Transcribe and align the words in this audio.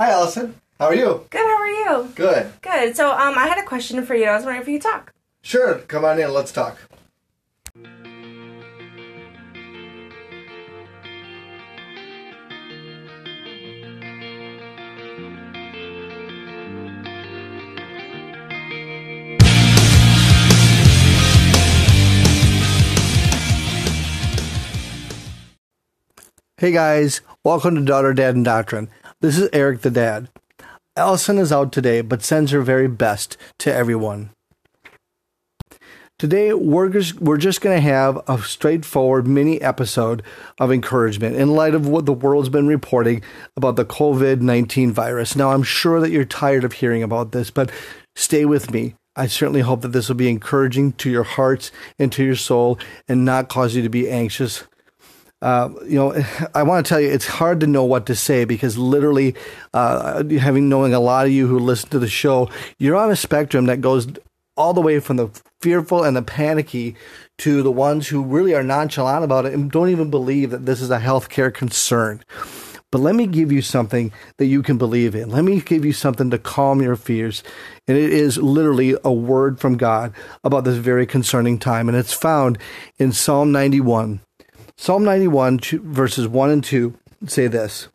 Hi, 0.00 0.12
Allison. 0.12 0.54
How 0.78 0.86
are 0.86 0.94
you? 0.94 1.26
Good. 1.28 1.42
How 1.42 1.60
are 1.60 1.68
you? 1.68 2.08
Good. 2.14 2.52
Good. 2.62 2.96
So, 2.96 3.10
um, 3.10 3.36
I 3.36 3.46
had 3.46 3.58
a 3.58 3.66
question 3.66 4.02
for 4.02 4.14
you. 4.14 4.24
I 4.24 4.34
was 4.34 4.46
wondering 4.46 4.62
if 4.62 4.66
you 4.66 4.78
could 4.78 4.88
talk. 4.88 5.12
Sure. 5.42 5.80
Come 5.80 6.06
on 6.06 6.18
in. 6.18 6.32
Let's 6.32 6.52
talk. 6.52 6.78
Hey 26.56 26.72
guys, 26.72 27.20
welcome 27.42 27.74
to 27.74 27.80
Daughter, 27.80 28.14
Dad, 28.14 28.34
and 28.34 28.44
Doctrine. 28.44 28.88
This 29.22 29.36
is 29.36 29.50
Eric 29.52 29.82
the 29.82 29.90
Dad. 29.90 30.30
Allison 30.96 31.36
is 31.36 31.52
out 31.52 31.72
today, 31.72 32.00
but 32.00 32.22
sends 32.22 32.52
her 32.52 32.62
very 32.62 32.88
best 32.88 33.36
to 33.58 33.70
everyone. 33.70 34.30
Today, 36.18 36.54
we're 36.54 36.88
just, 36.88 37.20
we're 37.20 37.36
just 37.36 37.60
going 37.60 37.76
to 37.76 37.82
have 37.82 38.18
a 38.26 38.38
straightforward 38.38 39.26
mini 39.26 39.60
episode 39.60 40.22
of 40.58 40.72
encouragement 40.72 41.36
in 41.36 41.50
light 41.50 41.74
of 41.74 41.86
what 41.86 42.06
the 42.06 42.14
world's 42.14 42.48
been 42.48 42.66
reporting 42.66 43.22
about 43.58 43.76
the 43.76 43.84
COVID 43.84 44.40
19 44.40 44.90
virus. 44.90 45.36
Now, 45.36 45.50
I'm 45.50 45.64
sure 45.64 46.00
that 46.00 46.10
you're 46.10 46.24
tired 46.24 46.64
of 46.64 46.72
hearing 46.72 47.02
about 47.02 47.32
this, 47.32 47.50
but 47.50 47.70
stay 48.16 48.46
with 48.46 48.70
me. 48.70 48.94
I 49.16 49.26
certainly 49.26 49.60
hope 49.60 49.82
that 49.82 49.92
this 49.92 50.08
will 50.08 50.16
be 50.16 50.30
encouraging 50.30 50.92
to 50.94 51.10
your 51.10 51.24
hearts 51.24 51.70
and 51.98 52.10
to 52.12 52.24
your 52.24 52.36
soul 52.36 52.78
and 53.06 53.26
not 53.26 53.50
cause 53.50 53.74
you 53.74 53.82
to 53.82 53.90
be 53.90 54.08
anxious 54.08 54.64
uh, 55.42 55.70
you 55.84 55.96
know, 55.96 56.22
I 56.54 56.62
want 56.62 56.84
to 56.84 56.88
tell 56.88 57.00
you, 57.00 57.10
it's 57.10 57.26
hard 57.26 57.60
to 57.60 57.66
know 57.66 57.84
what 57.84 58.06
to 58.06 58.14
say 58.14 58.44
because 58.44 58.76
literally, 58.76 59.34
uh, 59.74 60.24
having 60.24 60.68
knowing 60.68 60.94
a 60.94 61.00
lot 61.00 61.26
of 61.26 61.32
you 61.32 61.46
who 61.46 61.58
listen 61.58 61.90
to 61.90 61.98
the 61.98 62.08
show, 62.08 62.50
you're 62.78 62.96
on 62.96 63.10
a 63.10 63.16
spectrum 63.16 63.66
that 63.66 63.80
goes 63.80 64.06
all 64.56 64.74
the 64.74 64.80
way 64.80 65.00
from 65.00 65.16
the 65.16 65.28
fearful 65.60 66.04
and 66.04 66.16
the 66.16 66.22
panicky 66.22 66.94
to 67.38 67.62
the 67.62 67.70
ones 67.70 68.08
who 68.08 68.22
really 68.22 68.54
are 68.54 68.62
nonchalant 68.62 69.24
about 69.24 69.46
it 69.46 69.54
and 69.54 69.70
don't 69.70 69.88
even 69.88 70.10
believe 70.10 70.50
that 70.50 70.66
this 70.66 70.80
is 70.80 70.90
a 70.90 70.98
healthcare 70.98 71.52
concern. 71.52 72.22
But 72.92 73.00
let 73.00 73.14
me 73.14 73.26
give 73.26 73.52
you 73.52 73.62
something 73.62 74.12
that 74.38 74.46
you 74.46 74.62
can 74.62 74.76
believe 74.76 75.14
in. 75.14 75.30
Let 75.30 75.44
me 75.44 75.60
give 75.60 75.84
you 75.84 75.92
something 75.92 76.30
to 76.30 76.38
calm 76.38 76.82
your 76.82 76.96
fears. 76.96 77.44
And 77.86 77.96
it 77.96 78.12
is 78.12 78.36
literally 78.36 78.96
a 79.04 79.12
word 79.12 79.60
from 79.60 79.76
God 79.76 80.12
about 80.42 80.64
this 80.64 80.76
very 80.76 81.06
concerning 81.06 81.58
time. 81.58 81.88
And 81.88 81.96
it's 81.96 82.12
found 82.12 82.58
in 82.98 83.12
Psalm 83.12 83.52
91. 83.52 84.20
Psalm 84.82 85.04
91, 85.04 85.60
verses 85.82 86.26
1 86.26 86.50
and 86.50 86.64
2 86.64 86.98
say 87.26 87.46
this 87.48 87.88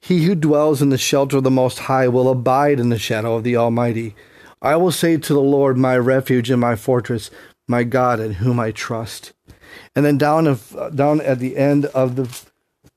He 0.00 0.24
who 0.24 0.34
dwells 0.34 0.82
in 0.82 0.88
the 0.88 0.98
shelter 0.98 1.36
of 1.36 1.44
the 1.44 1.52
Most 1.52 1.78
High 1.78 2.08
will 2.08 2.28
abide 2.28 2.80
in 2.80 2.88
the 2.88 2.98
shadow 2.98 3.36
of 3.36 3.44
the 3.44 3.54
Almighty. 3.54 4.16
I 4.60 4.74
will 4.74 4.90
say 4.90 5.16
to 5.16 5.32
the 5.32 5.40
Lord, 5.40 5.78
my 5.78 5.96
refuge 5.98 6.50
and 6.50 6.60
my 6.60 6.74
fortress, 6.74 7.30
my 7.68 7.84
God 7.84 8.18
in 8.18 8.32
whom 8.32 8.58
I 8.58 8.72
trust. 8.72 9.34
And 9.94 10.04
then 10.04 10.18
down, 10.18 10.48
of, 10.48 10.74
down 10.92 11.20
at 11.20 11.38
the 11.38 11.56
end 11.56 11.84
of 11.86 12.16
the, 12.16 12.40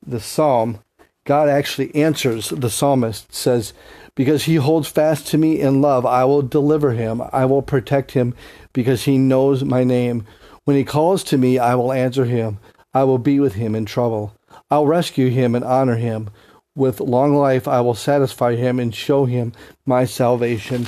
the 0.03 0.19
psalm, 0.19 0.79
God 1.25 1.49
actually 1.49 1.93
answers 1.93 2.49
the 2.49 2.71
psalmist, 2.71 3.31
says, 3.31 3.73
Because 4.15 4.45
he 4.45 4.55
holds 4.55 4.87
fast 4.87 5.27
to 5.27 5.37
me 5.37 5.59
in 5.59 5.81
love, 5.81 6.03
I 6.03 6.25
will 6.25 6.41
deliver 6.41 6.93
him. 6.93 7.21
I 7.31 7.45
will 7.45 7.61
protect 7.61 8.13
him 8.13 8.33
because 8.73 9.03
he 9.03 9.19
knows 9.19 9.63
my 9.63 9.83
name. 9.83 10.25
When 10.65 10.77
he 10.77 10.83
calls 10.83 11.23
to 11.25 11.37
me, 11.37 11.57
I 11.57 11.75
will 11.75 11.91
answer 11.91 12.25
him. 12.25 12.59
I 12.93 13.03
will 13.03 13.17
be 13.17 13.39
with 13.39 13.53
him 13.53 13.75
in 13.75 13.85
trouble. 13.85 14.35
I'll 14.69 14.87
rescue 14.87 15.29
him 15.29 15.55
and 15.55 15.65
honor 15.65 15.95
him. 15.95 16.29
With 16.75 16.99
long 16.99 17.35
life, 17.35 17.67
I 17.67 17.81
will 17.81 17.95
satisfy 17.95 18.55
him 18.55 18.79
and 18.79 18.93
show 18.93 19.25
him 19.25 19.53
my 19.85 20.05
salvation. 20.05 20.87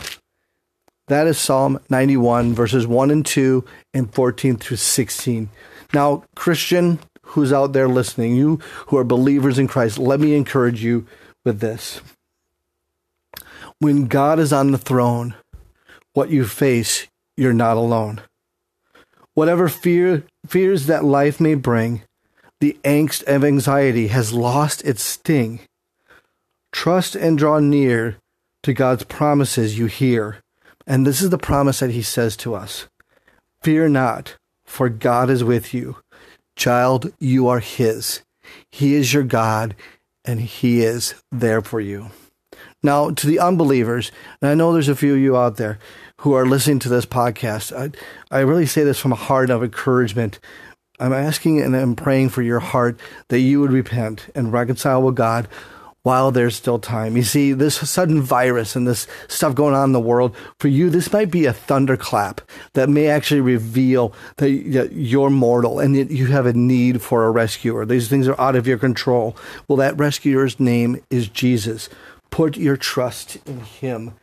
That 1.08 1.28
is 1.28 1.38
Psalm 1.38 1.80
91, 1.90 2.54
verses 2.54 2.88
1 2.88 3.12
and 3.12 3.26
2, 3.26 3.66
and 3.94 4.14
14 4.14 4.58
through 4.58 4.78
16. 4.78 5.50
Now, 5.94 6.24
Christian 6.36 7.00
who's 7.32 7.54
out 7.54 7.74
there 7.74 7.88
listening, 7.88 8.36
you 8.36 8.60
who 8.88 8.98
are 8.98 9.04
believers 9.04 9.58
in 9.58 9.68
Christ, 9.68 9.98
let 9.98 10.20
me 10.20 10.36
encourage 10.36 10.84
you 10.84 11.06
with 11.46 11.60
this. 11.60 12.02
When 13.80 14.08
God 14.08 14.40
is 14.40 14.54
on 14.54 14.72
the 14.72 14.78
throne, 14.78 15.36
what 16.14 16.30
you 16.30 16.46
face, 16.46 17.08
you're 17.38 17.54
not 17.54 17.78
alone. 17.78 18.22
Whatever 19.34 19.70
fear, 19.70 20.24
fears 20.46 20.88
that 20.88 21.04
life 21.04 21.40
may 21.40 21.56
bring, 21.56 22.04
the 22.60 22.78
angst 22.84 23.24
of 23.24 23.44
anxiety 23.44 24.08
has 24.08 24.34
lost 24.34 24.84
its 24.86 25.02
sting. 25.02 25.62
Trust 26.72 27.16
and 27.16 27.38
draw 27.38 27.60
near 27.60 28.18
to 28.64 28.74
God's 28.74 29.04
promises 29.04 29.78
you 29.78 29.88
hear. 29.88 30.38
And 30.86 31.06
this 31.06 31.22
is 31.22 31.30
the 31.30 31.38
promise 31.38 31.80
that 31.80 31.92
He 31.92 32.02
says 32.02 32.36
to 32.38 32.54
us 32.54 32.88
Fear 33.62 33.90
not, 33.90 34.38
for 34.66 34.90
God 34.90 35.30
is 35.30 35.44
with 35.44 35.74
you. 35.74 35.98
Child, 36.56 37.14
you 37.20 37.48
are 37.48 37.60
His. 37.60 38.22
He 38.72 38.96
is 38.96 39.14
your 39.14 39.24
God, 39.24 39.76
and 40.26 40.42
He 40.42 40.82
is 40.82 41.16
there 41.32 41.62
for 41.62 41.80
you. 41.80 42.12
Now, 42.84 43.12
to 43.12 43.28
the 43.28 43.40
unbelievers, 43.40 44.12
and 44.42 44.50
I 44.50 44.56
know 44.56 44.74
there's 44.74 44.88
a 44.88 44.96
few 44.96 45.14
of 45.14 45.20
you 45.20 45.38
out 45.38 45.58
there 45.58 45.78
who 46.18 46.34
are 46.34 46.46
listening 46.46 46.80
to 46.80 46.90
this 46.90 47.06
podcast, 47.06 47.72
I, 47.76 47.92
I 48.36 48.42
really 48.42 48.66
say 48.66 48.84
this 48.84 49.00
from 49.00 49.12
a 49.12 49.16
heart 49.16 49.50
of 49.52 49.64
encouragement. 49.64 50.40
I'm 51.00 51.14
asking 51.14 51.62
and 51.62 51.76
I'm 51.76 51.96
praying 51.96 52.30
for 52.30 52.42
your 52.42 52.60
heart 52.60 53.00
that 53.30 53.40
you 53.40 53.60
would 53.60 53.72
repent 53.72 54.28
and 54.34 54.52
reconcile 54.52 55.02
with 55.02 55.16
God 55.16 55.48
while 56.04 56.32
there's 56.32 56.56
still 56.56 56.80
time. 56.80 57.16
You 57.16 57.24
see, 57.24 57.54
this 57.54 57.76
sudden 57.90 58.22
virus 58.22 58.76
and 58.76 58.88
this 58.88 59.06
stuff 59.28 59.54
going 59.54 59.76
on 59.76 59.90
in 59.90 59.94
the 59.94 60.00
world, 60.00 60.36
for 60.60 60.68
you, 60.68 60.90
this 60.90 61.14
might 61.14 61.30
be 61.30 61.46
a 61.46 61.54
thunderclap 61.54 62.42
that 62.74 62.90
may 62.90 63.08
actually 63.08 63.42
reveal 63.42 64.14
that 64.38 64.50
you're 64.94 65.30
mortal 65.30 65.80
and 65.80 65.96
that 65.96 66.10
you 66.10 66.28
have 66.28 66.48
a 66.48 66.54
need 66.54 67.02
for 67.02 67.26
a 67.26 67.32
rescuer. 67.32 67.86
These 67.86 68.08
things 68.08 68.28
are 68.28 68.40
out 68.42 68.56
of 68.56 68.66
your 68.66 68.80
control. 68.80 69.38
Well, 69.68 69.78
that 69.78 69.98
rescuer's 69.98 70.60
name 70.60 71.04
is 71.12 71.28
Jesus. 71.28 71.88
Put 72.32 72.58
your 72.58 72.78
trust 72.78 73.38
in 73.46 73.60
him. 73.60 74.16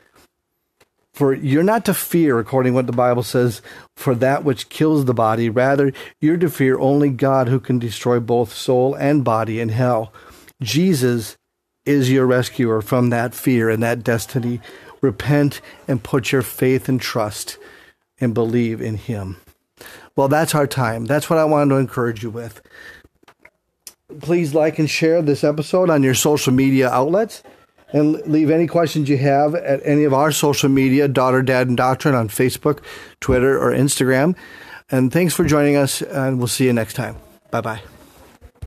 For 1.13 1.35
you're 1.35 1.65
not 1.65 1.85
to 1.87 1.95
fear, 1.95 2.39
according 2.39 2.73
to 2.73 2.75
what 2.77 2.87
the 2.87 2.93
Bible 2.93 3.25
says, 3.25 3.61
for 3.97 4.15
that 4.17 4.45
which 4.45 4.69
kills 4.69 5.05
the 5.05 5.15
body. 5.15 5.51
Rather, 5.51 5.93
you're 6.21 6.37
to 6.37 6.49
fear 6.49 6.79
only 6.79 7.11
God 7.11 7.49
who 7.49 7.59
can 7.59 7.79
destroy 7.79 8.21
both 8.21 8.53
soul 8.53 8.95
and 8.95 9.25
body 9.25 9.61
in 9.61 9.71
hell. 9.71 10.13
Jesus 10.63 11.37
is 11.85 12.11
your 12.11 12.27
rescuer 12.27 12.81
from 12.83 13.11
that 13.11 13.35
fear 13.35 13.69
and 13.69 13.83
that 13.83 14.05
destiny. 14.05 14.61
Repent 15.01 15.61
and 15.89 16.03
put 16.03 16.31
your 16.31 16.43
faith 16.43 16.89
and 16.89 17.01
trust 17.01 17.59
and 18.21 18.35
believe 18.35 18.81
in 18.81 18.97
Him. 18.97 19.39
Well, 20.15 20.29
that's 20.29 20.55
our 20.55 20.67
time. 20.67 21.05
That's 21.05 21.29
what 21.29 21.39
I 21.39 21.45
wanted 21.45 21.71
to 21.71 21.81
encourage 21.81 22.23
you 22.23 22.31
with. 22.31 22.61
Please 24.21 24.55
like 24.55 24.79
and 24.79 24.89
share 24.89 25.21
this 25.21 25.45
episode 25.45 25.91
on 25.91 26.03
your 26.03 26.15
social 26.15 26.53
media 26.53 26.89
outlets 26.91 27.43
and 27.93 28.15
leave 28.27 28.51
any 28.51 28.67
questions 28.67 29.09
you 29.09 29.19
have 29.19 29.55
at 29.55 29.81
any 29.85 30.05
of 30.05 30.13
our 30.13 30.33
social 30.33 30.69
media, 30.69 31.09
Daughter, 31.09 31.43
Dad, 31.43 31.69
and 31.69 31.77
Doctrine 31.77 32.15
on 32.15 32.29
Facebook, 32.29 32.81
Twitter, 33.21 33.59
or 33.59 33.73
Instagram. 33.73 34.37
And 34.91 35.13
thanks 35.13 35.35
for 35.35 35.45
joining 35.45 35.77
us, 35.77 36.03
and 36.03 36.39
we'll 36.39 36.49
see 36.49 36.65
you 36.65 36.73
next 36.73 36.95
time. 36.95 37.17
Bye 37.51 37.61
bye. 37.61 37.98